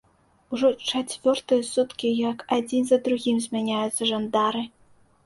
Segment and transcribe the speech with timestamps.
[0.55, 4.65] Ужо чацвёртыя суткі, як адзін за другім змяняюцца жандары.